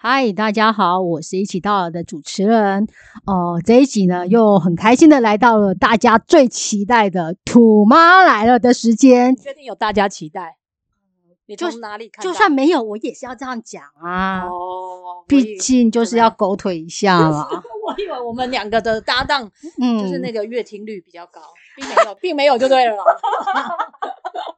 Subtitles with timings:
[0.00, 2.86] 嗨，大家好，我是一起到了的主持人。
[3.26, 9.34] 哦、这一集呢，又很开心的来到了大家最期待的“土妈来了”的时间。
[9.34, 10.56] 确定有大家期待？
[11.46, 12.30] 你就从哪里看到？
[12.30, 17.48] 就算没有，我也是要这样讲啊，哦，毕竟就是要狗腿一下嘛。
[17.84, 19.50] 我以为我们两个的搭档
[19.82, 21.40] 嗯，就是那个阅听率比较高，
[21.74, 22.96] 并没有，并没有就对了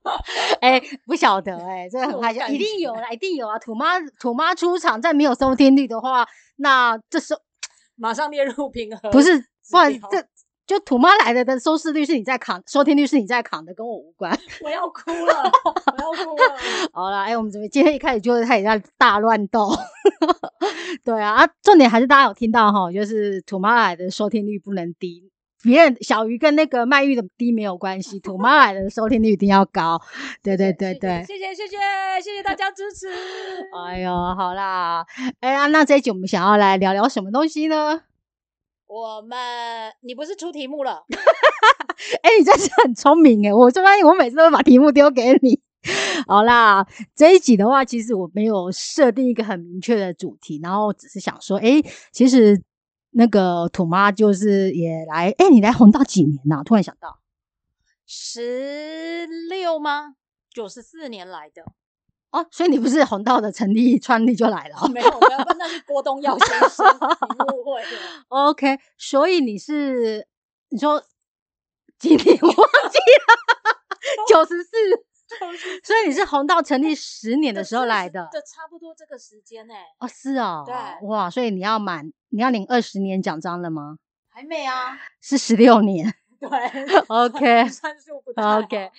[0.03, 0.21] 啦。
[0.61, 3.59] 哎、不晓得哎、这个很害羞，我感觉一定有啦，一定有啊。
[3.59, 7.41] 土妈土妈出场，再没有收听率的话，那这时候
[7.97, 9.39] 马上列入平衡，不是，
[9.71, 10.25] 不然标这
[10.67, 14.39] 就土妈来了的收视率是你在扛，收听率是你在扛的，跟我无关。
[14.63, 16.57] 我要哭了，我要哭了。
[16.95, 19.69] 好了，哎、我们准备今天一开始就是开始在大乱斗。
[21.05, 25.31] 对啊，啊，重点还是大家有听到哈，就是土妈来的收听率不能低，
[25.63, 30.01] 别人小鱼跟那个卖玉的低没有关系， 土猫来的收听率一定要高。
[30.43, 31.25] 对对对对。
[31.27, 31.77] 谢谢谢谢
[32.23, 33.09] 谢谢大家支持。
[33.87, 35.05] 哎呦，好啦，
[35.41, 38.03] 哎呀，那这一集我们想要来聊聊什么东西呢？
[38.87, 39.39] 我们，
[40.03, 41.05] 你不是出题目了？
[42.23, 43.53] 哎、你真是很聪明哎！
[43.55, 45.61] 我就发现我每次都会把题目丢给你。
[46.27, 52.61] 好啦，这一集的话，其实我没有设定一个很明确的主题，然后只是想说，哎、其实
[53.11, 57.19] 那个土妈就是也来，哎、你来红到几年呐、突然想到，
[58.07, 60.15] 十六吗？
[60.53, 61.63] 九十四年来的，
[62.31, 67.89] 哦，所以你不是红道的成立创立就来了哦没有没有，那是郭东耀先生，你误会了。
[68.29, 70.27] OK，所以你是
[70.71, 71.03] 你说
[71.99, 74.71] 几年我忘记了， 九十四，
[75.83, 78.29] 所以你是红道成立十年的时候来的。
[78.33, 83.97] 的差不多这个时间呢、哦，是哦，对哇，所以你要满，你要领二十年奖章了吗？
[84.29, 84.99] 还没啊？
[85.21, 86.49] 是十六年 对，
[87.09, 88.91] OK 算数不太好 OK，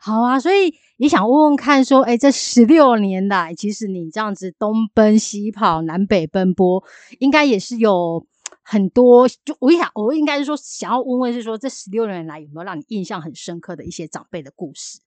[0.00, 6.82] 好啊，所以也想问问看，说，哎，这十六年来，其实你这样子东奔西跑、南北奔波，
[7.18, 8.26] 应该也是有
[8.62, 15.00] 很多，就我想，我应该是说，想要问问是说，这十六年来有没有让你印象很深刻的一些长辈的故事？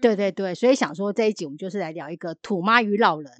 [0.00, 3.30] 嗯，对对对，所以想说这一集我们就是来聊一个土妈与老人，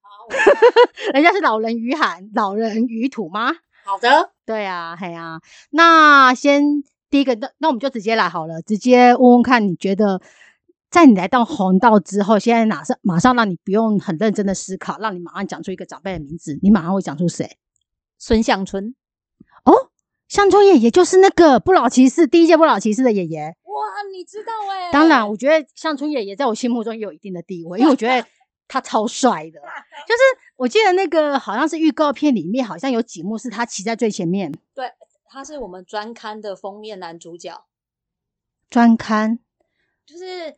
[0.00, 0.28] 好，
[1.14, 3.52] 人家是老人与喊，老人与土妈。
[3.84, 5.40] 好的，对啊，嘿啊。
[5.70, 6.62] 那先
[7.10, 10.20] 第一个，那那我们就直接来好了，直接问问看，你觉得
[10.90, 17.58] 在你来到红道之后，现在哪上马上让你不用很认真的思考，让你马上讲出一个长辈的名字，你马上会讲出谁？
[18.18, 18.94] 孙向春，
[19.64, 19.90] 哦，
[20.28, 23.54] 向春爷爷就是那个不老骑士第一届不老骑士的爷爷。
[23.74, 28.26] 哇，你知道哎、当然，我觉得向春野也在我心目中也有一定的地位，因为我觉得
[28.68, 29.60] 他超帅的。
[30.06, 30.22] 就是
[30.56, 34.90] 我记得那个好像是预告片里面，好像有几幕是他骑在最前面对，
[35.28, 37.64] 他是我们专刊的封面男主角，
[38.70, 39.40] 专刊。
[40.06, 40.54] 就是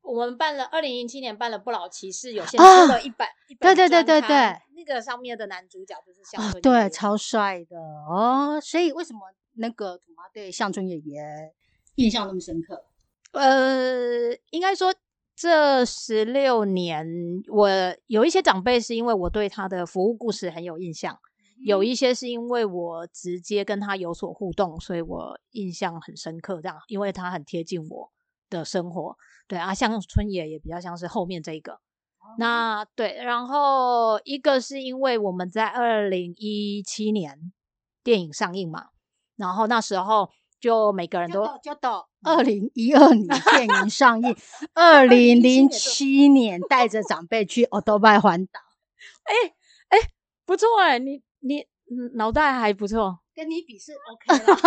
[0.00, 7.76] 我们办了二零零七年办了不老骑士，有先啊出了一本、一对本对对对对，那个上面的男主角就是向哦，春爷对，超帅的
[8.08, 8.60] 哦。
[8.62, 9.20] 所以为什么
[9.56, 11.52] 那个土妈对向春爷爷
[11.96, 12.84] 印象那么深刻？
[13.32, 14.94] 呃，应该说
[15.34, 17.06] 这十六年，
[17.48, 17.68] 我
[18.06, 21.18] 有一些长辈是因为我对他的服务故事很有印象，
[21.64, 26.60] 有一些是因为我直接跟他有所互动，所以我印象很深刻。
[26.62, 28.12] 这样，因为他很贴近我
[28.48, 29.16] 的生活。
[29.48, 31.80] 对啊，像春野也比较像是后面这一个。
[32.38, 37.52] 那对，然后一个是因为我们在二零一七年
[38.02, 38.88] 电影上映嘛，
[39.36, 40.30] 然后那时候
[40.64, 44.34] 就每个人都就到二零一二年 电影上映，
[44.72, 48.60] 二零零七年带着长辈去 o b a 环岛，
[50.46, 51.60] 不错哎、你你
[51.90, 53.18] 嗯脑袋还不错。
[53.34, 54.58] 跟你比是 OK 了。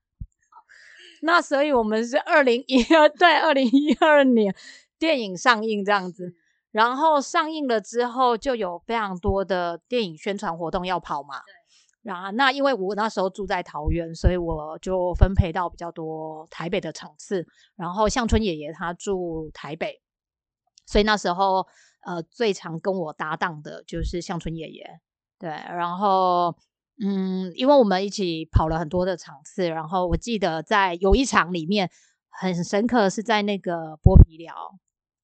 [1.22, 4.54] 那所以我们是二零一二对二零一二年
[4.98, 6.34] 电影上映这样子，
[6.70, 11.36] 然后上映了之后就有非常多的电影宣传活动要跑嘛。
[11.36, 11.57] 然
[12.16, 17.46] 后那因为我那时候住在桃园，所以我就分配到比较多台北的场次。
[17.76, 20.00] 然后向春爷爷他住台北，
[20.86, 21.66] 所以那时候
[22.06, 25.00] 呃最常跟我搭档的就是向春爷爷。
[25.38, 26.56] 对，然后
[27.00, 31.90] 嗯，因为我们一起跑了很多的场次，然后我记得在有一场里面
[32.28, 34.54] 很深刻，是在那个剥皮寮，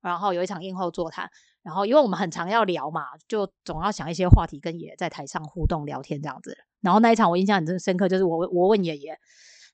[0.00, 1.29] 然后有一场映后座谈，
[1.64, 6.56] 然后因为我们很常要聊嘛，就总要想一些话题跟爷爷在台上互动聊天这样子。
[6.82, 9.19] 然后那一场我印象很深刻，就是我我问爷爷，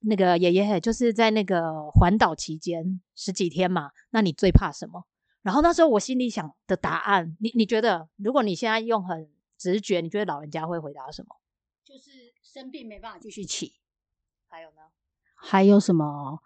[0.02, 5.04] 那个爷爷就是在那个环岛期间十几天嘛，那你最怕什么？
[5.42, 9.28] 然后那时候我心里想的答案，你你觉得，如果你现在用很
[9.58, 11.34] 直觉，你觉得老人家会回答什么？
[11.82, 13.74] 就是生病没办法继续骑，
[14.46, 14.82] 还有呢？
[15.34, 16.40] 还有什么？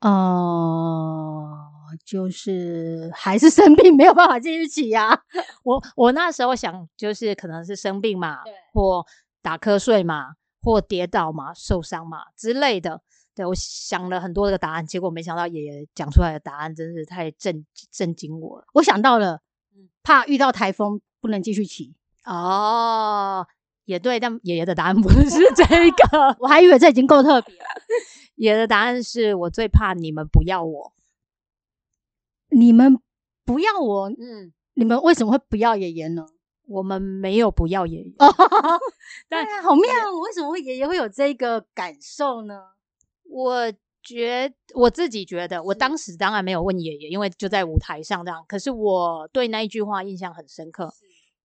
[0.00, 1.58] 呃，
[2.04, 5.20] 就是还是生病没有办法继续骑呀、
[5.62, 8.38] 我我那时候想，就是可能是生病嘛，
[8.72, 9.04] 或
[9.42, 10.32] 打瞌睡嘛，
[10.62, 13.02] 或跌倒嘛、受伤嘛之类的。
[13.34, 18.64] 对我想了很多个答案，结果没想到爷爷讲出来的答案真是太震震惊我了。
[18.74, 19.40] 我想到了
[19.74, 21.94] 嗯，怕遇到台风不能继续骑，
[22.24, 23.46] 哦，
[23.84, 25.22] 也对，但爷爷的答案不是
[25.54, 25.64] 这
[26.10, 27.64] 个，我还以为这已经够特别了。
[28.40, 30.94] 爷爷的答案是我最怕你们不要我。
[32.48, 32.98] 你们
[33.44, 36.24] 不要我，嗯，你们为什么会不要爷爷呢？
[36.66, 38.32] 我们没有不要爷爷，哦，
[39.28, 40.20] 但对啊，好妙哦！
[40.20, 42.54] 为什么会爷爷会有这个感受呢？
[43.24, 43.70] 我
[44.02, 48.42] 觉我自己觉得，我当时当然没有问爷爷，因为就在舞台上这样。
[48.48, 50.90] 可是我对那一句话印象很深刻。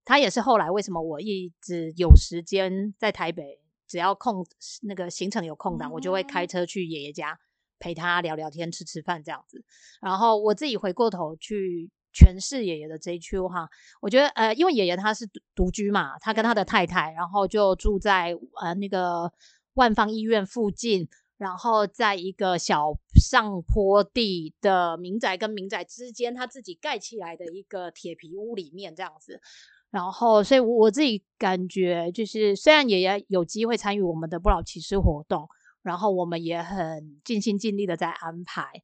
[0.02, 4.46] 他也是后来为什么我一直有时间在台北，只要空
[4.82, 7.38] 那个行程有空档，我就会开车去爷爷家
[7.78, 9.64] 陪他聊聊天、吃吃饭这样子。
[10.00, 13.68] 然后我自己回过头去诠释爷爷的这一句话，
[14.00, 19.32] 我觉得呃，因为爷爷他是独独居嘛，他跟他的太太，然后就住在呃那个
[19.74, 21.08] 万方医院附近。
[21.38, 29.38] 然后在一个小上坡地的民宅跟民宅之间，他自己盖起来的一个铁皮屋里面这样子。
[29.96, 35.48] 然后，所以我我自己感觉就是，虽然爷爷有机会参与我们的不老骑士活动，
[35.80, 38.82] 然后我们也很尽心尽力的在安排，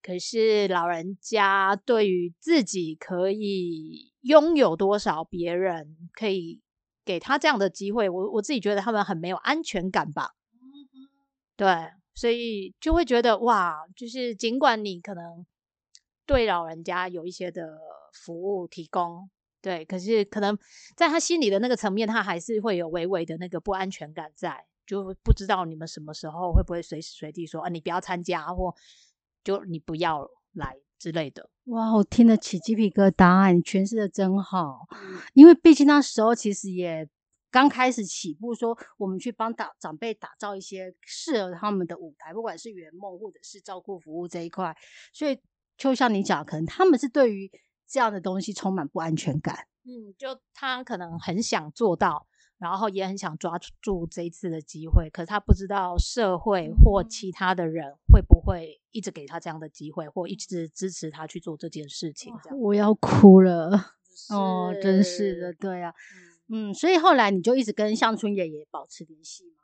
[0.00, 6.62] 可是老人家对于自己可以拥有多少，别人可以
[7.04, 10.30] 给他这样的机会，我我自己觉得他们很没有安全感吧。
[11.56, 11.66] 对，
[12.14, 15.44] 所以就会觉得哇，就是尽管你可能
[16.24, 17.76] 对老人家有一些的
[18.14, 19.28] 服务提供，
[19.64, 20.58] 对，可是可能
[20.94, 28.74] 在他心里的那个层面，他还是会有微微的那个不安全感在，就不知道你们什么时候会不会随时随地说啊，你不要参加，或
[29.42, 31.48] 就你不要来之类的。
[31.64, 33.52] 哇，我听得起鸡皮疙瘩啊！
[33.52, 34.80] 你诠释的真好，
[35.32, 37.08] 因为毕竟那时候其实也
[37.50, 44.76] 刚开始起步，说我们去帮打长辈打造一些适合他们的舞台，不管是圆梦或者是照顾服务这一块，
[45.10, 45.40] 所以
[45.78, 47.50] 就像你讲，可能他们是对于
[47.86, 49.66] 这样的东西充满不安全感。
[49.84, 52.26] 嗯，就他可能很想做到，
[52.58, 62.34] 然后也很想抓住这一次的机会，可是他不知道社会或嗯其他的人会不会一直给他这样的机会，或一直支持他去做这件事情。
[62.42, 63.70] 这样我要哭了
[64.30, 65.92] 哦，真是的，对啊，
[66.48, 69.63] 嗯嗯，所以后来你就一直跟向春爷爷保持联系吗？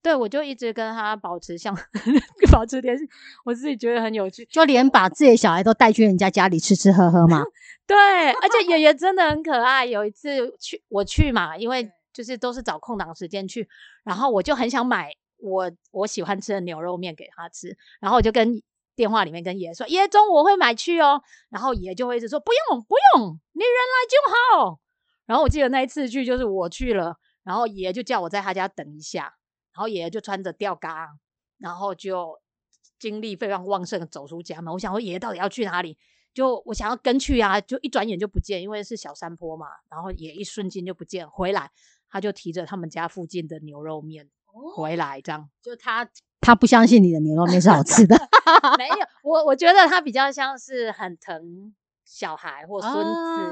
[0.00, 1.76] 对，我就一直跟他保持像
[2.52, 3.04] 保持联系，
[3.44, 4.44] 我自己觉得很有趣。
[4.46, 7.42] 就连把自己的小孩都带去人家家里吃吃喝喝嘛。
[7.86, 7.96] 对，
[8.32, 9.84] 而且爷爷真的很可爱。
[9.86, 13.68] 有一次去我去嘛，因为就是都是找空档时间去，
[14.04, 18.62] 然后我就很想买我我喜欢吃的牛肉面给他吃，然后我就跟
[18.94, 24.78] 电话里面跟爷爷说：“爷爷中午我会买去哦。”然后爷爷就会一直说：“不用不用，你人来就好。”
[25.26, 29.34] 然后我记得那一次去就是我去了，然后爷爷就叫我在他家等一下，
[29.78, 31.08] 然后爷爷就穿着吊嘎，
[31.58, 32.36] 然后就
[32.98, 34.74] 精力非常旺盛的走出家门。
[34.74, 35.96] 我想说爷爷到底要去哪里？
[36.34, 41.30] 就我想要跟去啊，就一转眼就不见，因为是小山坡嘛，然后也一瞬间就不见。
[41.30, 41.70] 回来
[42.10, 44.28] 他就提着他们家附近的牛肉面
[44.74, 46.10] 回来，这样就他
[46.40, 48.16] 他不相信你的牛肉面是好吃的，
[48.76, 51.72] 没有我我觉得他比较像是很疼
[52.04, 52.92] 小孩或孙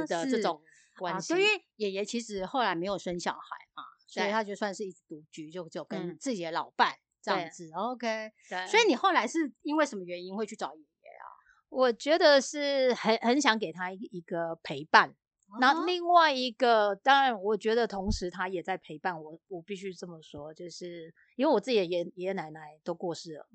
[0.05, 1.35] 子的这种啊关系。
[1.35, 3.39] 对，因为爷爷其实后来没有生小孩
[3.77, 7.71] 嘛，所以他就算是一直独居，就只有跟嗯自己的老伴这样对子。
[7.75, 11.27] OK，对所以你后来是因为什么原因会去找爷爷啊？
[11.69, 15.15] 我觉得是很很想给他一一个陪伴。
[15.61, 19.39] 那啊另外一个，当然，我觉得同时他也在陪伴我。
[19.47, 23.47] 我必须这么说，就是因为我自己的爷爷爷奶奶都过世了，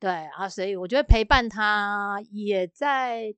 [0.00, 3.32] 对啊，所以我觉得陪伴他也在，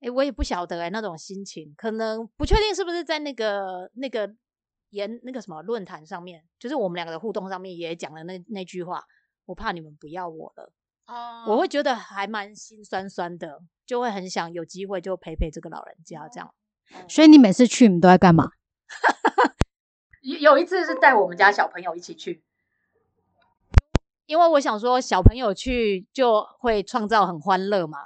[0.00, 4.34] 哎，我也不晓得哎、那种心情，可能不确定是不是在那个那个
[4.90, 9.04] 言那个什么论坛上面，就是我们两个的互动上面也讲了那那句话，
[9.44, 10.72] 我怕你们不要我了。
[11.06, 16.52] 哦我会觉得还蛮心酸酸的，就会很想有机会就陪陪这个老人家这样。
[17.08, 18.50] 所以你每次去你们都在干嘛？
[20.22, 22.42] 有有一次是带我们家小朋友一起去，
[24.26, 27.98] 因为我想说小朋友去就会创造很欢乐嘛。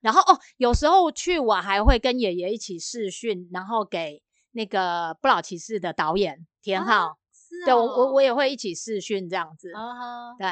[0.00, 4.22] 然后哦，有时候去我还会跟爷爷一起视讯，然后给
[4.58, 8.34] 那个不老骑士的导演田浩，是对我我我也。
[8.34, 9.72] 会一起试训这样子。
[9.72, 10.46] 啊，对，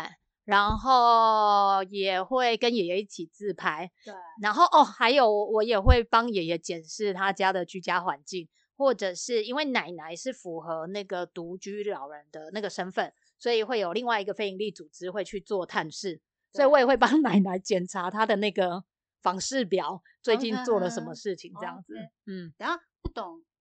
[0.45, 16.21] 然后也会跟爷爷一起自拍，对，然后哦，还有我我也会帮爷爷检视他家的居家环境，或者是因为奶奶是符合那个独居老人的那个身份，所以会有另外一个非营利组织会去做探视，
[16.53, 16.87] 所以我也。
[16.87, 18.85] 会帮 奶奶检查她的那个
[19.21, 21.95] 房事表，最近做了什么事情这样子。
[22.27, 23.56] 嗯，然后不懂啊，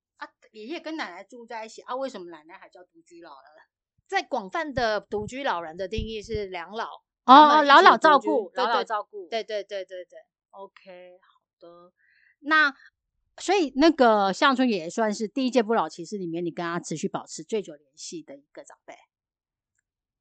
[0.61, 3.63] 爷爷跟奶奶住在一起啊，为什么奶奶还叫独居老人？
[4.07, 6.85] 在广泛的独居老人的定义是两老
[7.25, 10.19] 哦，老老照顾，老老照顾，对对对对对。
[10.51, 11.91] OK，好的。
[12.39, 12.73] 那
[13.37, 18.95] 所以那个向春也算是第一届不老骑士里面，你跟他持续保持最久联系的一个长辈。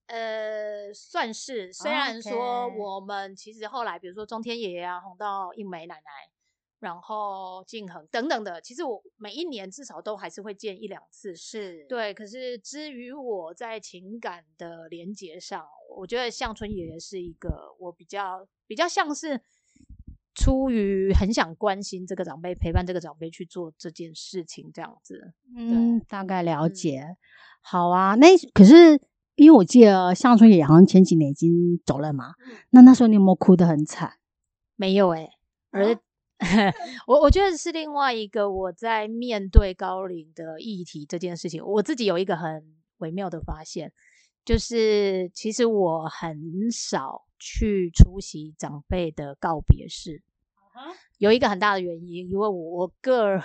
[0.06, 1.72] 呃，算是。
[1.72, 6.10] 虽然说我们其实后来，比如说中天爷爷啊，红到一梅奶奶，
[6.84, 11.34] 然后静恒等等的，其实我每一年至少都还是会见一两次。
[11.34, 12.12] 是对。
[12.12, 19.40] 可是至于我在情感的连接上，我觉得向春爷爷是一个我比较比较像是
[20.34, 25.32] 出于很想关心这个长辈，陪伴这个长辈去做这件事情这样子。
[25.56, 27.16] 嗯，大概了解。
[27.62, 29.00] 好啊，那可是。
[29.36, 32.34] 因为我记得向春爷好像前几年已经走了嘛，
[32.70, 34.12] 那那时候你有没有哭得很惨？
[34.76, 35.28] 没有哎，
[35.72, 35.98] 而
[37.06, 43.92] 我我觉得是另外一个我在面对高龄的议题这件事情，我自己有一个很微妙的发现，
[44.44, 50.22] 就是其实我很少去出席长辈的告别式，
[51.18, 53.42] 有一个很大的原因，因为我我个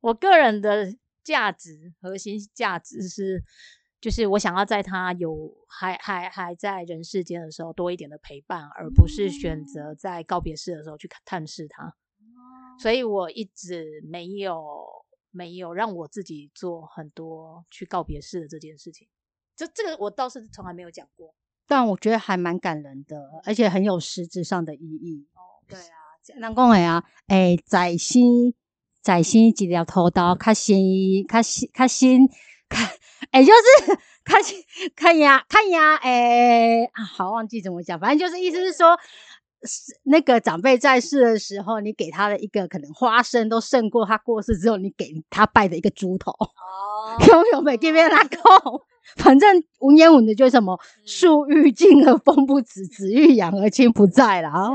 [0.00, 3.42] 我个人的价值核心价值是。
[4.00, 11.96] 就是我想要在他有还还还在人世间的时候多一点的陪伴，而不是选择在告别式的时候去探视他。
[12.78, 14.84] 所以我一直没有
[15.30, 19.08] 没有让我自己做很多去告别式的这件事情。
[19.56, 21.34] 这这个我倒是从来没有讲过，
[21.66, 25.28] 但我觉得还蛮感人的，而且很有实质上的意义。
[25.34, 28.52] 哦，对啊，难讲的啊，诶，在生
[29.00, 32.28] 在生一条头刀，较新较新较新。
[32.68, 32.88] 看，
[33.30, 34.42] 哎，就是 看
[34.96, 39.02] 看呀，看呀，哎，啊，好，忘记怎么讲，反正就是意思是说，是
[40.04, 46.30] 那个长辈在世的时候，你给他的一个可能花生，都胜过他过世之后你给他拜的一个猪头。
[46.38, 48.82] 哦，拥有没给别人拿够，
[49.16, 54.70] 反正文言文的就是什么“树欲静而风不止，子欲养而亲不在”了啊。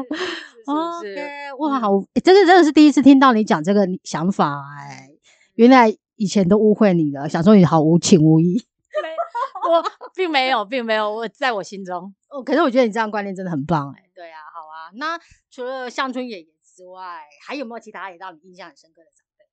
[0.65, 1.89] OK，哇，好，
[2.23, 5.09] 这个真的是第一次听到你讲这个想法，哎，
[5.55, 5.95] 原来。
[6.21, 8.61] 以前都误会你了，想说你好无情无义。
[9.01, 9.07] 没，
[9.71, 9.81] 我
[10.13, 11.09] 并没有，并没有。
[11.09, 14.03] 我在我心中，哦，可是我觉得你这样观念真的很棒，哎。
[14.13, 14.91] 对啊，好啊。
[14.93, 19.45] 那除了向春爷爷之外，还有没有其他也让你印象很深刻的长辈？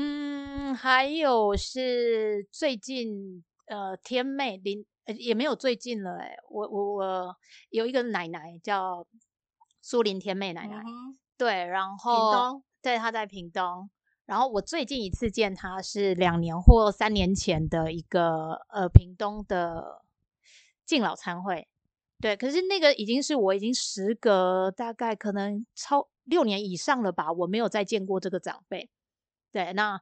[0.00, 7.36] 嗯，还有是最近呃，天妹林，呃也没有最近了，哎，我我我
[7.70, 9.06] 有一个奶奶叫
[9.80, 10.82] 苏林天妹奶奶，
[11.36, 13.90] 对，然后屏东，对，她在屏东。
[14.26, 20.02] 然后我最近一次见他是两年或三年前的一个呃屏东的
[20.84, 21.66] 敬老餐会，
[22.20, 28.90] 对，可是那个已经是我已经时隔大概可能超六年以上了吧，我没有再见过这个长辈。
[29.52, 30.00] 对，那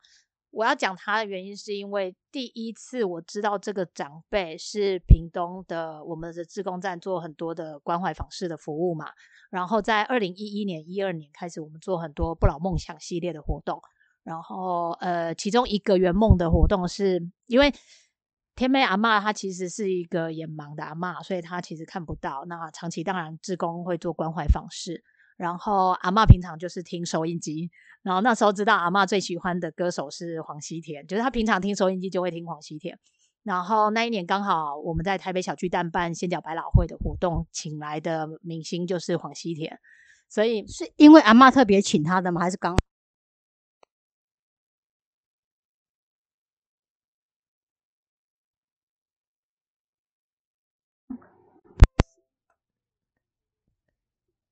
[0.50, 9.10] 我要讲他的原因是因为第一次我知道这个长辈是屏东的我们的志工站做很多的关怀访视的服务嘛，
[9.50, 13.80] 然后在二零一一年一二年开始我们做很多不老梦想系列的活动。
[14.22, 17.72] 然后，呃，其中一个圆梦的活动是因为
[18.56, 22.44] 天妹阿妈她其实是一个眼盲的阿妈，所以她其实看不到。
[22.48, 25.04] 那长期当然志工会做关怀访视，
[25.36, 27.70] 然后阿妈平常就是听收音机。
[28.02, 32.98] 然后那时候知道阿妈最喜欢的歌手是黄西田，就是她平常听收音机就会听黄西田。
[33.42, 39.78] 然后那一年刚好我们在台北小巨蛋办仙脚百老汇的活动，请来的明星就是黄西田，
[40.28, 42.40] 所以是因为阿妈特别请他的吗？
[42.40, 42.76] 还是刚？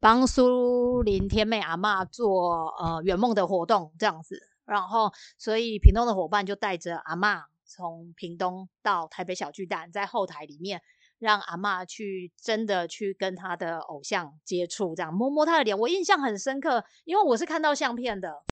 [0.05, 10.83] 帮苏林天妹阿妈做呃圆梦的活动这样子，然后所以屏东的伙伴就带着阿妈从屏东到台北小巨蛋，在后台里面
[11.19, 18.43] 让阿妈去真的去跟他的偶像接触，这样摸摸他的脸，我印象很深刻，因为我是看到相片的，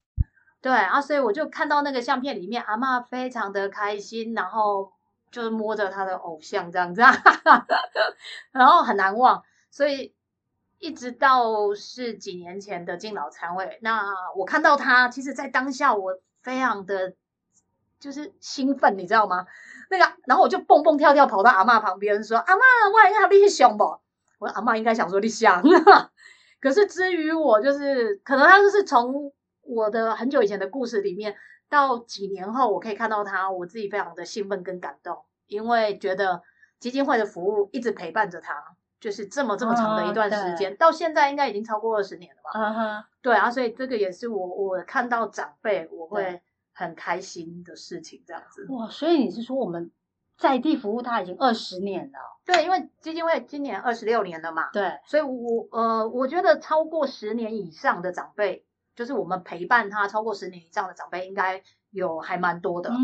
[0.62, 4.90] 对啊，所以我就看到那个相片里面阿妈非常的开心，然后
[5.30, 7.02] 就是摸着她的偶像这样子，
[8.52, 10.14] 然后很难忘，所以。
[10.82, 14.02] 一直到是几年前的敬老餐会，那
[14.36, 17.14] 我看到他，其实，在当下我非常的
[18.00, 19.46] 就是兴奋，你知道吗？
[19.90, 22.62] 那个，然后我就蹦蹦跳跳跑到阿妈旁边说：“阿妈，
[22.92, 23.96] 我应该你想不？”
[24.40, 25.62] 我阿妈应该想说你想，
[26.60, 31.36] 可是至于我，就是可能他就是从我的很久以前的故事里面，
[31.68, 36.42] 到几年后我可以看到他，我自己非常的兴奋跟感动，因为觉得
[36.80, 38.74] 基金会的服务一直陪伴着他。
[39.02, 42.50] 就是这么这么长的一段时哦间，到现在应该已经超过二十年了吧？
[42.54, 46.42] 嗯哼，对啊，所以这个也是我我看到长辈我对会
[46.72, 48.64] 很开心的事情，这样子。
[48.70, 49.90] 哇，所以你是说我们
[50.38, 52.18] 在地服务他已经二十年了？
[52.46, 62.90] 对，因为基金会今年二十六年了嘛，对，所以我呃，我觉得超过十年以上的长辈，就是我们陪伴他超过十年以上的长辈，应该有还蛮多的。
[62.90, 62.96] 嗯，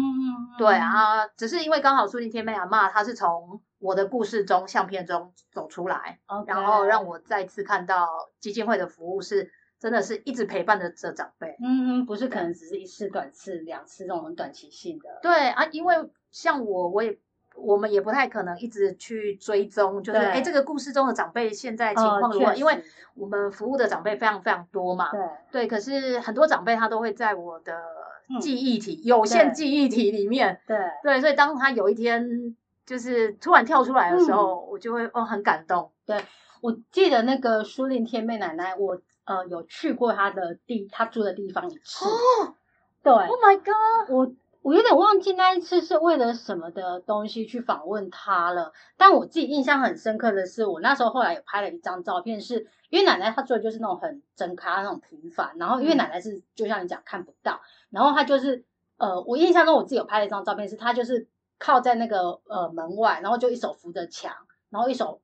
[0.59, 11.57] 对，啊，只是因为刚好苏林天妹阿妈她是从我的故事中、相片中走出来然后让我再次看到基金会的服务是真的是一直陪伴着这长辈。
[11.63, 15.21] 嗯，不是可能只是一次、短次、两次这种很短期性的。
[15.23, 15.95] 对啊，因为
[16.33, 17.17] 像我，我也
[17.55, 22.53] 我们也不太可能一直去追踪，就是对哎，这个故事中的长辈现在情哦况如何？
[22.53, 22.83] 确因为
[23.15, 25.11] 我们服务的长辈非常非常多嘛。
[25.13, 25.21] 对，
[25.53, 27.81] 对，可是很多长辈他都会在我的
[28.29, 30.61] 嗯记忆体、有限对记忆体里面。
[30.67, 32.57] 对，对，所以当他有一天
[32.89, 35.93] 就是突然跳出来的时嗯候，我就会哦很感动。
[36.07, 36.25] 对
[36.63, 42.07] 我记得那个苏令天妹奶奶，我呃有去过她的地，她住的地方一次。
[42.07, 42.55] 哦
[43.03, 44.11] 对，，Oh my god！
[44.11, 48.73] 我我有点忘记那一次是为了什么的东西去访问她了。
[48.97, 58.65] 但我自己印象很深刻的是，我那时候后来有拍了一张照片是，因为奶奶她做的就是那种很真咖那种平凡，然后因为嗯奶奶是就像你讲看不到，然后她就是
[58.97, 64.35] 呃，我印象中我自己有拍了一张照片，是她就是靠在那个呃门外，然后就一手扶着墙，
[64.71, 65.21] 然后一手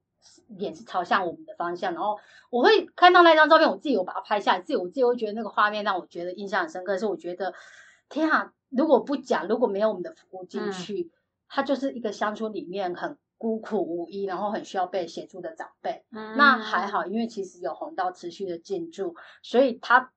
[0.48, 2.18] 脸是朝向我们的方向，然后
[2.50, 7.54] 我会看到那张照片，我自己有把它拍下来，自己我自己会觉得那个画面让我觉得印象很深刻，是我觉得
[8.08, 10.72] 天啊，如果不讲，如果没有我们的服务进嗯。
[10.72, 11.10] 去，
[11.48, 16.04] 它就是一个乡村里面很孤苦无依，然后很需要被协助的长辈。
[16.10, 20.10] 那还嗯，好，因为其实有红道持续的进驻，所以他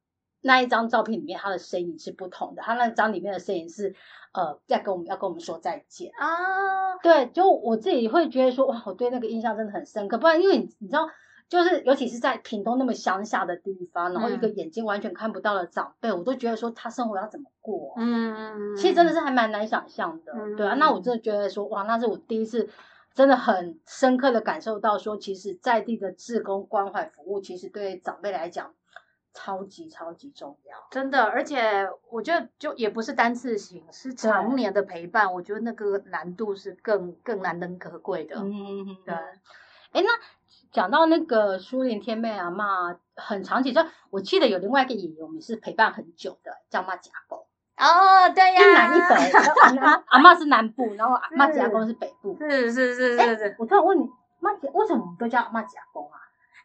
[0.48, 3.94] 那一张照片里面他的身影是不同的，他那张里面的身影是
[4.34, 6.10] 呃在跟我们要跟我们说再见。
[6.18, 10.18] 啊，对，就我自己会觉得说，哇，我对那个印象真的很深刻。
[10.18, 11.08] 不然，因为你你知道，
[11.50, 20.34] 就是尤其是在屏东那么乡下的地方，然后一个嗯眼睛完全看不到的长辈，我都觉得说他生活要怎么过啊、嗯，其实真的是还蛮难想象的。
[20.56, 22.70] 对啊，那我真的觉得说，哇，那是我第一次
[23.14, 28.74] 真的很深刻的感受到说，其实在地的志工关怀服务，其实对长辈来讲
[29.34, 30.78] 超级超级重要。
[30.90, 38.36] 真的，而且我觉得就也不是单次性，是常年的陪伴，我觉得那个难度是更更难能可贵的。
[38.38, 39.16] 嗯嗯嗯，对，
[39.92, 40.10] 哎，那
[40.72, 52.36] 讲到那个苏林天妹阿嬷，很长期，就我记得有另外一个演员，我们是陪伴很久的，叫妈甲狗，哦，对呀，一南一北，阿南 阿嬷是南部，然后阿妈甲公是北部。
[52.40, 54.10] 是是是哎是是，我突然问你，
[54.40, 56.20] 妈甲为什么都叫妈甲公啊？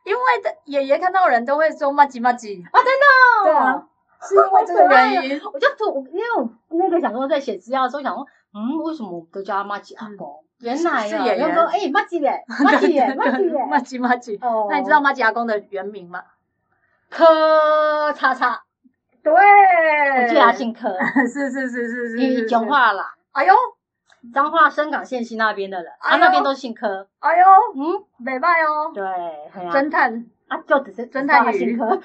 [0.05, 3.87] 因为的爷爷看到人都会说麻吉麻吉，啊，真的、对啊，
[4.21, 5.41] 是因为这个原因。
[5.53, 10.45] 我就突，因为我那个想说在写资料的时候想说，嗯，为什么都叫他妈吉阿公？
[10.59, 14.37] 原来啊，是演员然后说，哎，妈吉耶，妈吉耶，妈吉耶，麻吉麻吉。
[14.43, 16.23] 哦，那你知道麻吉阿公的原名吗？
[17.11, 18.63] 柯叉叉，
[19.23, 23.53] 对，我记得他姓柯， 是是是是是你是讲话啦，哎呦
[24.33, 27.45] 彰化深港县西那边的人，哎啊，那边都姓柯，哎呦，
[27.77, 29.03] 嗯，美拜哦，对，
[29.71, 32.01] 侦探啊，就只是侦探他姓柯，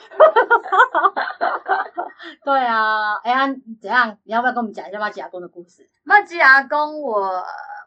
[2.43, 3.47] 对啊，哎呀，
[3.81, 4.17] 怎样？
[4.23, 5.89] 你要不要跟我们讲一下麦吉阿公的故事？
[6.03, 7.43] 麦吉阿公我。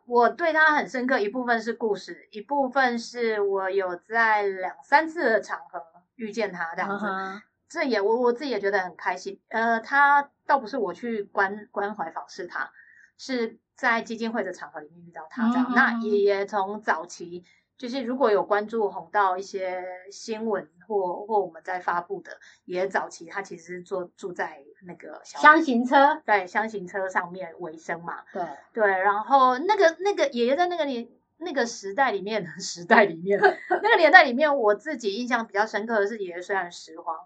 [0.06, 5.80] 我对他很深刻，一部分是故事，一部分是我有在两三次的场合
[6.16, 7.06] 遇见他这样子。
[7.06, 9.40] 嗯这也我我自己也觉得很开心。
[9.50, 12.72] 呃，他倒不是我去关关怀访视他，
[13.16, 15.66] 是在基金会的场合里面遇到他这样。
[15.70, 17.44] 嗯那爷爷从早期
[17.78, 28.18] 就是如果有关注红到一些新闻或或我们在发布的，爷爷早期他其实是坐住在那个小箱型车，在箱型车上面为生嘛。
[28.34, 28.42] 对，
[28.74, 33.40] 对，然后那个那个爷爷在那个年那个时代里面， 时代里面
[33.82, 37.16] 那个年代里面，我自己印象比较深刻的是，爷爷虽然拾荒，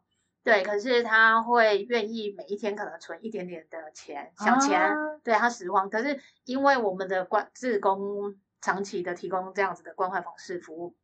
[0.44, 5.88] 对，可是他会愿意每一天可能存一点点的钱，小钱，啊对他拾荒。
[5.88, 10.94] 可是因为我们的关志工长期的提供这样子的关怀方式服务，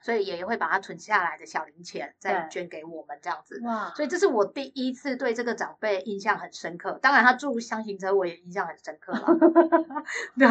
[0.00, 3.58] 所以爷爷会把他存下来的小零钱再捐给我们这样子。
[3.64, 6.98] 哇，所以这是我第一次对这个长辈印象很深刻。
[7.00, 9.38] 当然，他住箱型车我也印象很深刻了。
[10.38, 10.46] 对，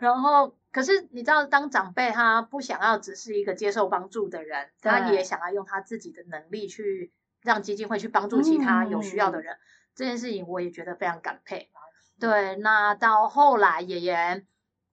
[0.00, 9.56] 然后可是你知道，当长辈他不想要只是一个接受帮助的人，他也想要用他自己的能力去让基金会去帮助其他有需要的人。
[9.94, 11.70] 这件事情我也觉得非常感佩。
[12.18, 14.44] 对，那到后来爷爷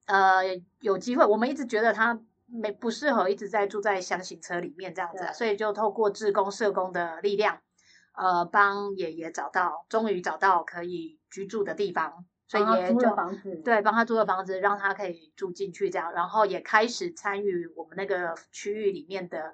[0.06, 0.42] 呃
[0.80, 7.60] 有机会，我们一直觉得他没不适合一直在住在箱型车里面这样子、啊，所以就透过志工社工的力量，
[8.14, 12.24] 呃，帮爷爷找到，终于找到可以居住的地方。
[12.50, 19.52] 所以帮他租了房子，对帮他租了房子，让他可以住进去这样，然后也开始参与我们那个区域里面的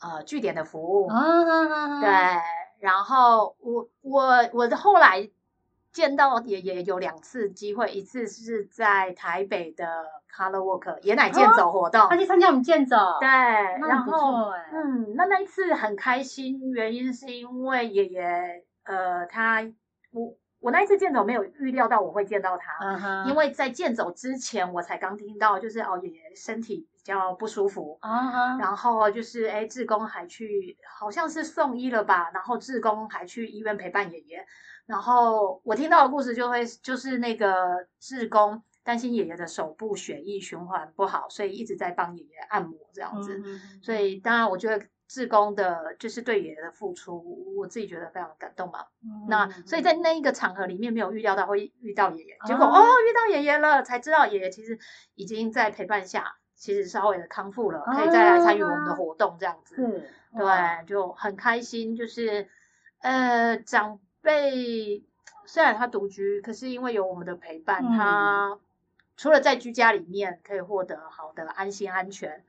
[0.00, 1.08] 呃据点的服务。
[2.00, 2.08] 对，
[2.80, 5.30] 然后我我我的后来
[5.92, 19.62] 见到爷爷有两次机会，一次是在台北的 Color Walk 野奶健走活动，他去参加我们健走，对，然后嗯，那那一次很开心，原因是因为爷爷呃他
[20.12, 20.34] 我
[20.66, 27.96] 我那一次健走没有预料到我会见到他，因为在健走之前我才刚听到就是哦爷爷身体比较不舒服，
[28.58, 32.32] 然后就是哎，志工还去，好像是送医了吧？
[32.34, 34.44] 然后志工还去医院陪伴爷爷。
[34.86, 43.40] 然后我听到的故事就会就是那个志工担心爷爷的手部血液循环不好，所以一直在帮爷爷按摩这样子。
[43.44, 48.86] 嗯所以当然，我觉得志工的就是对爷爷的付出，我自己觉得非常感动嘛。
[49.04, 54.78] 嗯那所以在那一个场合里面没有预料到会遇到爷爷，结果啊哦遇到爷爷了，才知道爷爷其实
[55.14, 59.76] 已经在陪伴下，其实稍微的康复了，可以再来参与我们的活动这样子。
[59.76, 62.48] 是，对，就很开心，就是
[63.00, 65.04] 呃长辈
[65.44, 68.58] 虽然他独居，可是因为有我们的陪伴，嗯他
[69.16, 72.44] 除了在居家里面可以获得好的安心安全。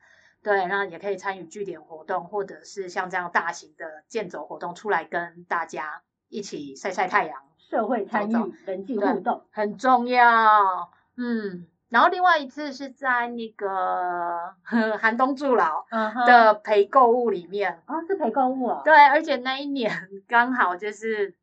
[0.48, 10.90] 对，那也可以参与据点活动，或者是像这样大型的健走活动，出来跟大家一起晒晒太阳，社会参走与、人际互动，很重要。
[11.18, 14.56] 嗯，然后另外一次是在那个
[14.98, 15.86] 寒冬助老
[16.26, 19.92] 的陪购物里面，啊，是陪购物哦，对，而且那一年
[20.30, 21.36] 刚好就是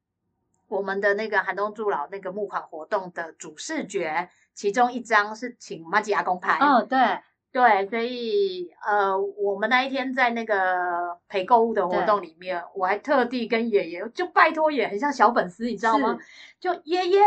[0.66, 6.58] 我们的那个寒冬助老那个募款活动的主视觉，其中一张是请马吉亚公拍。
[6.58, 7.20] 哦，对，
[7.54, 16.18] 对，所以呃，我们那一天在那个陪购物的活动里面，我还特地跟爷爷就拜托爷，很像小粉丝，你知道吗？
[16.58, 17.20] 就爷爷，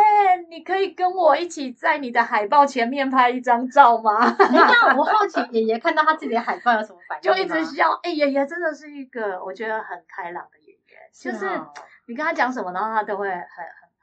[0.49, 4.29] 你可以跟我一起在你的海报前面拍一张照吗？
[4.37, 7.33] 等一下，我好奇 爷爷看到他自己的海报有什么反应就？
[7.41, 7.97] 一直笑。
[8.03, 10.77] 哎、爷爷真的是一个我觉得很开朗的爷爷，
[11.13, 11.71] 就是哦
[12.07, 13.39] 你跟他讲什么，然后他都会很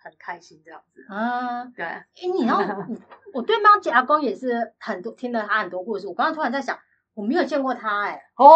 [0.05, 1.05] 很很开心这样子。
[1.09, 2.61] 啊，对，哎，你知道，
[3.33, 6.07] 我对猫姐阿公也是很多听了他很多故事。
[6.07, 6.79] 我刚刚突然在想，
[7.15, 8.47] 我没有见过他，哎，哦，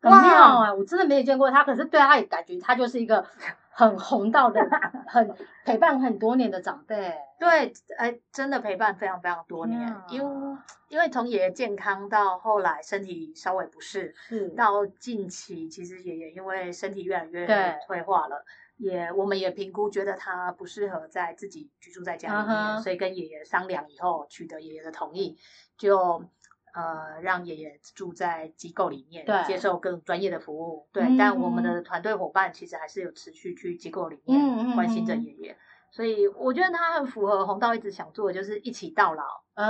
[0.00, 1.64] 很哇妙哎，我真的没有见过他。
[1.64, 3.26] 可是对他也感觉他就是一个
[3.70, 4.60] 很红道的、
[5.08, 7.12] 很陪伴很多年的长辈。
[7.38, 17.46] 对，哎，真的陪伴非常非常多年，因为因为从爷爷健康到后来身体稍微不适，是，到近期，其实爷爷因为身体越来越
[17.86, 18.44] 退化了，
[18.80, 25.36] 也我们也评估觉得他不适合在自己居住在家里面所以跟爷爷商量以后，取得爷爷的同意，
[25.76, 26.24] 就
[26.72, 30.88] 呃让爷爷住在机构里面对，接受更专业的服务。
[30.92, 35.56] 对，嗯但我们的团队伙伴其实还是有持续去机构里面关心着嗯爷爷。
[35.92, 39.24] 所以我觉得他很符合红道一直想做的，就是一起到老，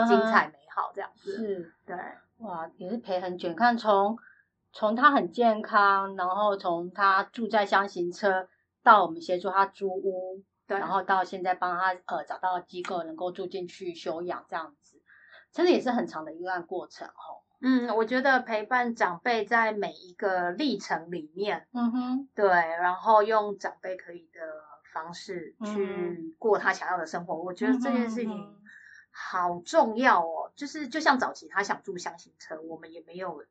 [0.07, 1.37] 精彩美好这样子。
[1.37, 1.73] 是。
[1.87, 1.97] 对，
[2.39, 3.53] 哇，也是陪很久。
[3.55, 4.17] 看从
[4.73, 8.47] 从他很健康，然后从他住在箱型车，
[8.83, 15.01] 到我们协助他租屋，对然后到现在帮他呃找到机构能够住进去休养这样子，
[15.53, 17.43] 真的也是很长的一段过程哦。
[17.63, 24.41] 嗯，我觉得陪伴长辈在每一个历程里面，嗯哼，对，然后用长辈可以的
[24.95, 28.57] 方式嗯去过他想要的生活，我觉得这件事情
[29.11, 30.51] 好重要哦。
[30.57, 33.45] 就是就像早期他想住箱型车，我们也没有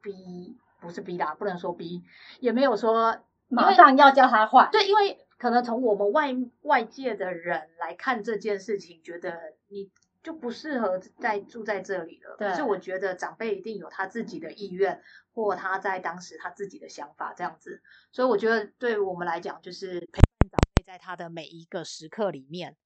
[0.00, 2.04] 逼，不是逼啦，不能说逼，
[2.38, 3.18] 也没有说
[3.50, 9.90] 马上要叫他换，对，因为可能从我们外外界的人来看这件事情，觉得你
[10.22, 12.36] 就不适合再住在这里了。
[12.38, 17.82] 对可是我觉得长辈一定有他自己的意愿，或他在当时他自己的想法这样子。
[18.12, 22.76] 所以我觉得对我们来讲，就是陪伴长辈在他的每一个时刻里面，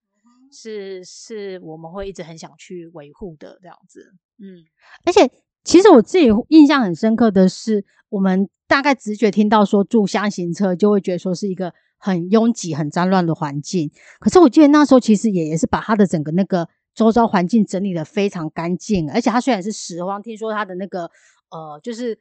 [0.53, 4.15] 是是我们会一直很想去维护的这样子。
[4.39, 4.65] 嗯，
[5.05, 5.29] 而且
[5.65, 13.91] 其实我自己印象很深刻的是，我们大概直觉听到说住箱型车，就会觉得说是一个很拥挤、很脏乱的环境。
[14.21, 21.11] 可是我记得那时候其实爷爷是把他的整个那个周遭环境整理的非常干净，而且他虽然是拾荒，听说他的那个
[21.51, 22.19] 呃，就是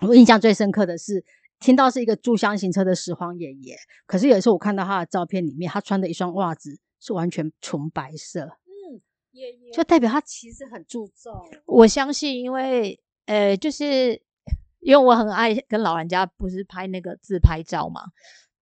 [0.00, 1.24] 我印象最深刻的是。
[1.60, 8.58] 听到是一个住箱型车的拾荒爷爷，可是有一次我看到他的照片里面，他穿的一双袜子是完全纯白色，
[9.72, 11.32] 就代表他其实很注重。
[11.66, 14.20] 我相信，因为呃，就是
[14.80, 18.02] 因为我很爱跟老人家不是拍那个自拍照嘛。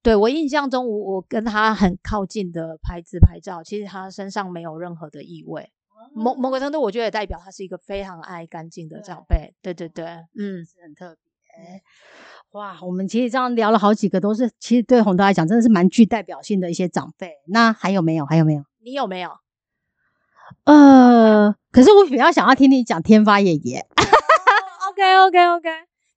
[0.03, 5.71] 对我印象中，我我跟他很靠近的拍自拍照，其实他身上没有任何的异味。
[6.15, 9.55] 某某个程度，我觉得也代表他是一个非常爱干净的长辈。
[9.61, 10.07] 对对对，
[10.39, 11.83] 嗯，是很特别。
[12.53, 17.33] 哇，我们其实这样聊了好几个，都是其实对红豆来讲真的是蛮具代表性的一些长辈。
[17.49, 18.25] 那还有没有？
[18.25, 18.65] 还有没有？
[18.83, 19.31] 你有没有？
[20.65, 23.87] 呃，可是我比较想要听你讲天发爷爷。
[24.91, 25.69] OK OK OK，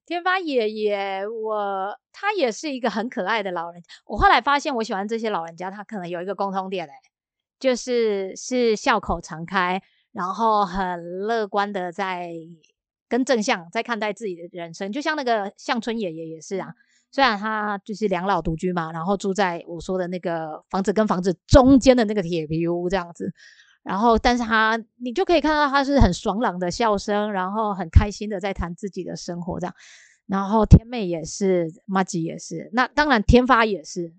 [0.04, 3.82] 天发爷爷，我他也是一个很可爱的老人。
[4.06, 6.92] 我后来发现，我喜欢这些老人家，他可能有一个共通点嘞，
[7.58, 9.80] 就是是笑口常开，
[10.12, 12.30] 然后很乐观的在
[13.08, 14.92] 跟正向在看待自己的人生。
[14.92, 16.74] 就像那个向春爷爷也是啊，
[17.10, 23.32] 虽然他就是两老独居嘛，然后住在我说的那个房子跟房子中间的那个铁皮屋这样子。
[23.84, 29.74] 然后，但是他你就可以看到他是很爽朗的笑声，然后很开心的在谈自己的生活这样。
[30.26, 34.14] 然后天妹也是，妈吉也是，那当然天发也是。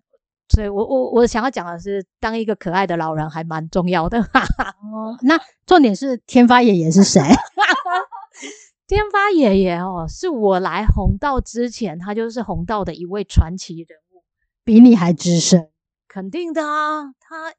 [0.50, 4.20] 所以我我我想要讲的是，当一个可爱的老人还蛮重要的。
[4.86, 7.20] 哦，那重点是天发爷爷是谁？
[8.86, 14.22] 天发爷爷哦，是我来红道之前，他就是红道的一位传奇人物，
[14.64, 15.72] 比你还资深，
[16.08, 17.52] 肯定的啊，他。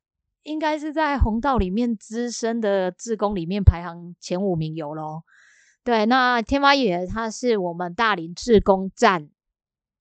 [0.46, 5.24] 应该是在红道里面资深的志工里面排行前五名有咯。
[5.82, 9.28] 对，那天发爷他是我们大林志工站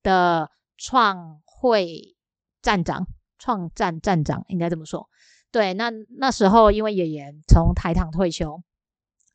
[0.04, 2.16] 的创会
[2.62, 3.08] 站长，
[3.40, 5.10] 创站站长应该这么说。
[5.52, 8.62] 对，那那时候因为野爷从台糖退休，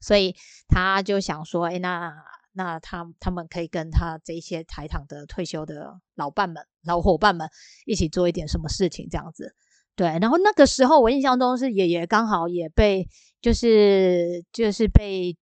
[0.00, 0.36] 所以
[0.68, 2.14] 他就想说，哎，那
[2.52, 7.50] 那他他们可以跟他这些台糖的退休的老伴们、老伙伴们
[7.84, 9.56] 一起做一点什么事情，这样子。
[10.00, 13.06] 对，然后那个时候我印象中是爷爷刚好也被
[13.38, 15.36] 就是就是被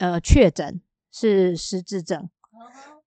[0.00, 0.80] 呃确诊
[1.12, 2.28] 是失智症，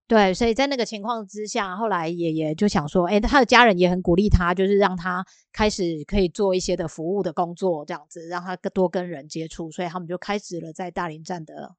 [0.07, 11.75] 对，所以在那个情况之下，后来爷爷就想说，哎，他的家人也很鼓励他，就是让他开始可以做一些的服务的工作，这样子让他多跟人接触，所以他们就开始了在大林站的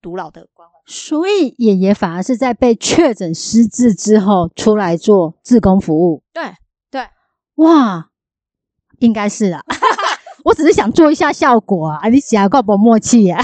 [0.00, 0.74] 独老的关怀。
[0.86, 6.22] 所以爷爷反而是在被确诊失智之后出来做志工服务。
[6.32, 6.54] 对
[6.88, 7.08] 对，
[7.56, 8.10] 哇！
[9.06, 9.62] 应该是啊，
[10.44, 12.08] 我只是想做一下效果啊！
[12.08, 13.38] 你讲够不默契呀？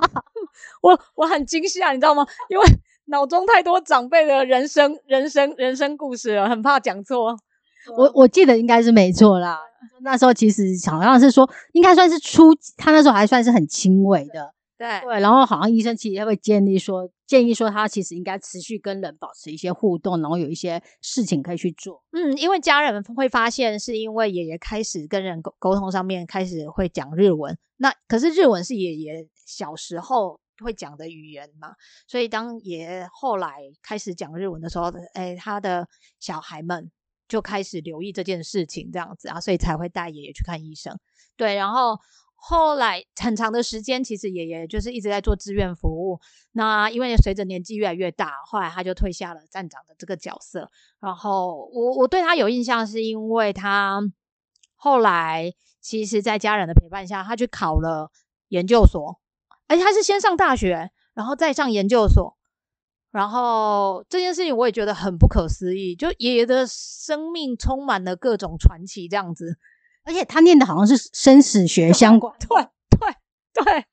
[0.82, 2.26] 我我很惊吓，你知道吗？
[2.48, 2.64] 因为
[3.06, 7.36] 脑中太多长辈的人生、人生、人生故事了，很怕讲错。
[7.96, 9.58] 我我记得应该是没错啦。
[10.02, 14.52] 那时候其实好像是说，应该算是初，他那时候还算是很轻微的。
[14.84, 22.02] 对对，然后好像医生其实会建议说，建议说他其实应该持续跟人保持一些互动，然后有一些事情可以去做。
[22.12, 31.74] 嗯，因为家人会发现，是因为爷爷开始跟人沟沟通上面开始会讲日文，那可是日文是爷爷小时候会讲的语言嘛，
[32.06, 35.88] 所以当爷爷后来开始讲日文的时候，哎，他的
[36.20, 36.90] 小孩们
[37.26, 40.94] 就开始留意这件事情，这样子啊，所以才会带爷爷去看医生。
[41.36, 41.98] 对，然后。
[42.46, 46.20] 后来很长的时间，其实爷爷就是一直在做志愿服务。
[46.52, 50.70] 那因为随着年纪越来越大，后来他就退下了站长的这个角色。
[51.00, 54.02] 然后我我对他有印象，是因为他
[54.74, 58.10] 后来其实，在家人的陪伴下，他去考了
[58.48, 59.18] 研究所，
[59.66, 62.36] 而且他是先上大学，然后再上研究所。
[63.10, 69.56] 然后这件事情我也觉得很不可思议，就爷爷的生命充满了各种传奇，这样子。
[70.04, 72.48] 而且他念的好像是生死学 相关，对
[73.52, 73.84] 对对，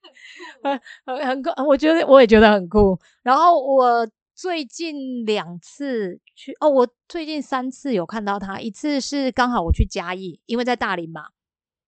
[0.63, 2.99] 很很很酷，我觉得我也觉得很酷。
[3.23, 11.27] 然后我最近两次去，哦，我最近三次有看到他，一次是刚好我去嘉义，因为在大林嘛，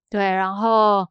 [0.10, 1.08] 对，然后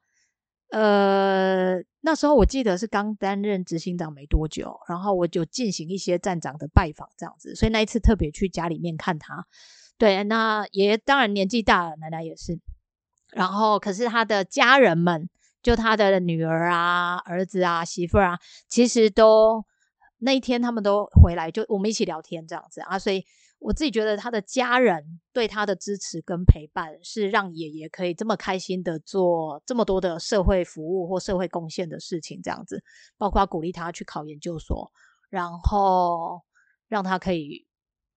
[0.70, 9.46] 呃那时候我记得是刚担任执行长没多久，然后我就进行一些站长的拜访这样子，所以那一次特别去家里面看他。
[9.98, 12.60] 对，那爷爷当然年纪大了，奶奶也是。
[13.32, 15.28] 然后，可是他的家人们，
[15.62, 19.64] 就他的女儿啊、儿子啊、媳妇啊，其实都
[20.18, 22.98] 那一天他们都回来，就我们一起聊天这样子啊。
[22.98, 23.24] 所以
[23.58, 32.84] 我自己觉得他的家人对他的支持跟陪伴，是让爷爷可以这么开心的做这么多的社会服务或社会贡献的事情，这样子，
[33.16, 34.92] 包括鼓励他去考研究所，
[35.30, 36.42] 然后
[36.86, 37.66] 让他可以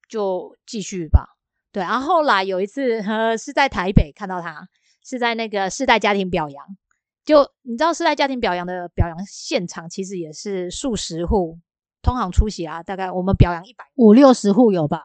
[0.10, 1.38] 就继续吧。
[1.72, 4.68] 对，然后后来有一次，呃，是在台北看到他。
[5.06, 6.66] 是在那个世代家庭表扬，
[7.24, 11.60] 就你知道世代家庭表扬的表扬现场，其实也是数十户
[12.02, 15.04] 通行出席啊，大概我们表扬一百五六十户有吧？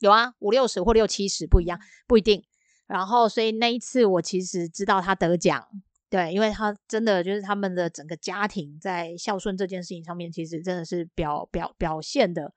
[0.00, 2.44] 有啊，五六十或六七十不一样，不一定。
[2.88, 5.66] 然后所以那一次我其实知道他得奖，
[6.10, 12.52] 对，因为他真的就是他们的整个家庭在孝顺这件事情上面，其实真的是表表表现的，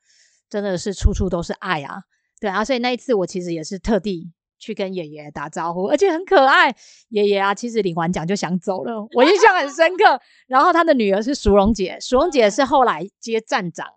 [0.49, 2.01] 真的是处处都是爱啊，
[2.39, 4.31] 对啊，所以那一次我其实也是特地。
[4.61, 6.73] 去跟爷爷打招呼，而且很可爱。
[7.09, 10.03] 爷爷啊，其实领完奖就想走了，我印象很深刻。
[10.47, 13.87] 然后他的女儿是淑荣姐，淑荣姐是后来接站长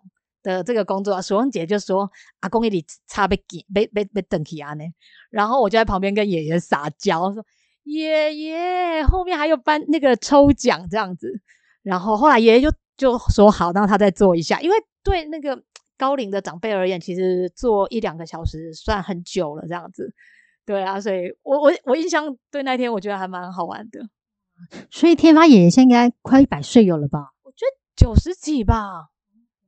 [0.41, 1.21] 的这个工作。
[1.21, 4.83] 淑荣姐就说：“阿公，你差被给被被被等起啊呢。”
[5.29, 7.45] 然后我就在旁边跟爷爷撒娇说
[7.85, 11.39] ：“爷爷后面还有颁那个抽奖这样子，
[11.83, 15.61] 然后后来爷爷就就说好，让他再做一下，因为对那个
[15.97, 20.13] 高龄的长辈而言，其实做一两个小时算很久了这样子。
[20.65, 23.99] 对啊，所以我我我印象对那天我觉得还蛮好玩的。
[24.89, 27.33] 所以天发爷爷现在应该快一百岁有了吧？
[27.43, 29.09] 我觉得九十几吧，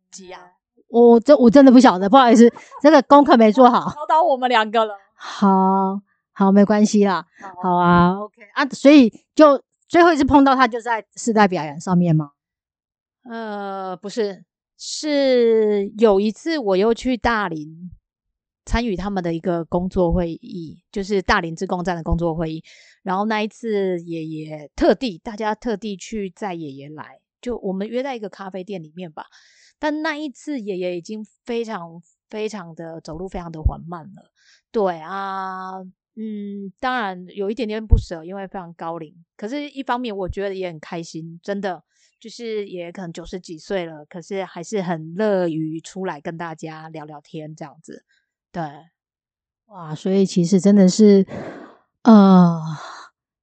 [0.10, 0.42] 几啊？
[0.88, 4.96] 我这我真的不晓得，不好意思，这个功课没做好，考倒我们两个了。
[5.14, 6.00] 好
[6.32, 7.26] 好，没关系啦，
[7.62, 12.32] 好啊，OK 啊，所以就最后一次碰到他，就在世代表演上面吗？
[13.30, 14.46] 呃，不是，
[14.78, 17.92] 是有一次我又去大林
[18.68, 22.64] 参与他们的一个工作会议，就是大林自贡站的工作会议。
[23.02, 29.26] 然后那一次爷爷特地，大家特地去载爷爷来，就我们约在一个咖啡店里面吧。
[29.80, 34.32] 但那一次爷爷已经非常非常的走路非常的缓慢了。
[34.72, 35.80] 对啊，
[36.16, 39.16] 嗯，当然有一点点不舍，因为非常高龄。
[39.38, 41.82] 可是，一方面我觉得也很开心，真的
[42.20, 48.04] 就是也可能九十几岁了，可是还是很乐于出来跟大家聊聊天这样子。
[48.52, 48.64] 对，
[49.68, 51.26] 哇，所以其实真的是，
[52.04, 52.60] 呃。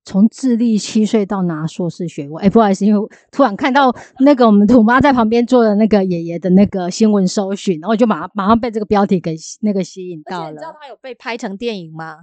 [0.07, 3.91] 从智力七岁到拿硕士学位，哎，不好意思，因为突然看到
[4.21, 10.51] 那个我们土妈在旁边做的那个爷爷的那个新闻搜寻，然后就马上马上被这个标题给那个吸引到了。
[10.51, 12.17] 你知道他有被拍成电影吗？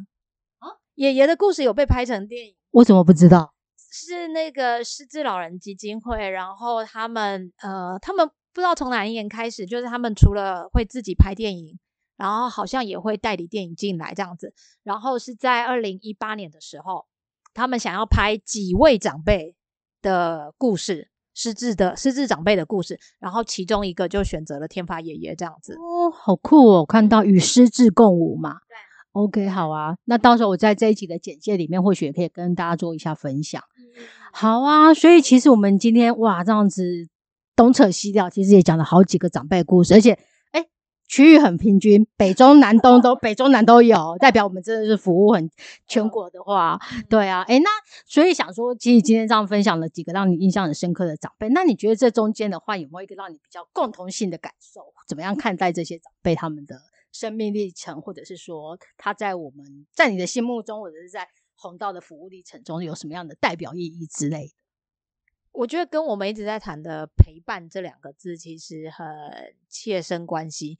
[0.60, 2.54] 啊，爷爷的故事有被拍成电影？
[2.70, 3.52] 我怎么不知道？
[3.91, 11.80] 是那个失智老人基金会，然后他们呃，他们不知道从哪一年开始，就是他们除了会自己拍电影，
[12.21, 14.53] 然后好像也会代理电影进来这样子，
[14.84, 17.05] 然后是在二零一八年的时候。
[17.53, 19.57] 他们想要拍几位长辈
[20.01, 26.86] 的故事，失智的失智长辈的故事，然后其中一个就选择了天发爷爷这样子哦，好酷哦！
[26.86, 28.77] 看到与失智共舞嘛，对
[29.12, 29.97] ，OK，好啊。
[30.05, 33.62] 那到时候我在这一集的简介里面，或许也可以跟大家做一下分享。
[34.31, 37.10] 好啊，所以其实我们今天哇，这样子
[37.53, 40.17] 东扯西聊，其实也讲了好几个长辈故事，而且。
[41.12, 45.52] 区域很平均，北中南东都北中南都有， 代表我们真的是服务很
[45.86, 47.69] 全国的话，对啊，诶那
[48.06, 54.82] 所以想说，其实今天这样分享了几个让你印象很深刻的长辈，那你觉得这中间的话有没有一个让你比较共同性的感受？
[55.06, 56.80] 怎么样看待这些长辈他们的
[57.12, 64.54] 生命历程，或者是说他在我们在你的心目中，或者是在红道的服务历程中有什么样的代表意义之类的？
[65.52, 69.08] 我觉得跟我们一直在谈的陪伴这两个字其实很
[69.70, 70.80] 切身关系，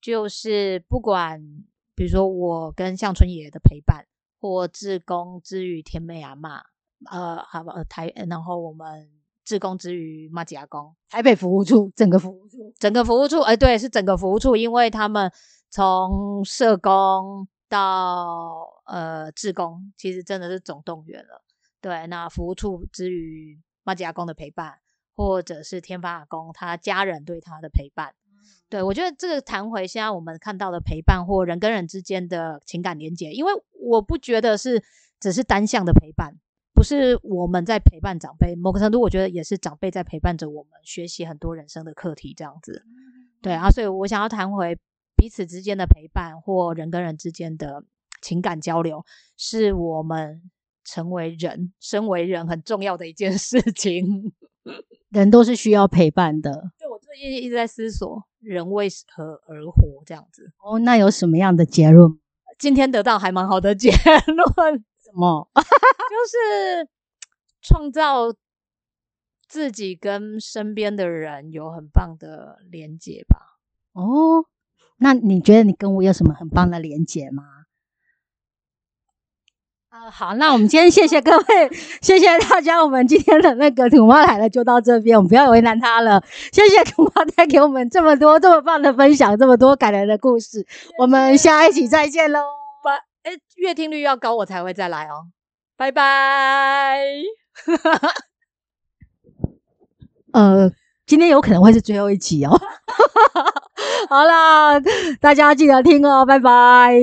[0.00, 1.40] 就是不管
[1.94, 4.06] 比如说我跟向春野的陪伴，
[4.40, 6.62] 或志工之于天美阿妈，
[7.10, 9.10] 呃，好吧，台，然后我们
[9.44, 15.32] 志工之于马吉阿公，台北服务处整个服务处，整个服务处，哎，对，是整个服务处，因为他们
[15.70, 21.42] 从社工到呃志工，其实真的是总动员了。
[21.80, 24.78] 对，那服务处之于马吉阿公的陪伴，
[25.14, 28.14] 或者是天发阿公他家人对他的陪伴，
[28.68, 34.82] 对我觉得这个谈回现在我们看到的陪伴或人跟人之间的情感连接，因为我不觉得是
[35.20, 36.34] 只是单向的陪伴，
[36.72, 42.84] 不是我们在陪伴长辈，某个程度我觉得也是长辈在陪伴着我们学习很多人生的课题，这样子，
[43.42, 44.78] 对啊，所以我想要谈回
[45.16, 47.84] 彼此之间的陪伴或人跟人之间的
[48.20, 49.04] 情感交流，
[49.36, 50.50] 是我们。
[50.84, 54.32] 成为人，身为人很重要的一件 事情。
[55.10, 56.70] 人都是需要陪伴的。
[56.78, 60.52] 就我最近一直在思索，人为何而活这样子。
[60.64, 62.18] 哦，那有什么样的结论？
[62.58, 64.84] 今天得到还蛮好的结论。
[65.04, 65.48] 什么？
[65.54, 66.88] 就是
[67.60, 68.32] 创造
[69.48, 73.58] 自己跟身边的人有很棒的连接吧。
[73.92, 74.46] 哦，
[74.98, 77.61] 那你觉得你跟我有什么很棒的连接吗？
[79.92, 81.44] 啊，好，那我们今天谢谢各位，
[82.00, 82.82] 谢谢大家。
[82.82, 86.24] 我们今天的那个土妈来了，就到这边，我们不要为难他了。
[86.50, 90.66] 谢谢土妈带给我们这么多这么棒的分享，这么多感人的故事。
[90.96, 92.40] 我们下一期再见喽！
[92.82, 95.26] 拜，哎，月听率要高，我才会再来哦。
[95.76, 97.02] 拜拜。
[100.32, 100.72] 呃，
[101.04, 102.58] 今天有可能会是最后一集哦。
[104.08, 104.80] 好啦，
[105.20, 106.94] 大家记得听哦，拜拜。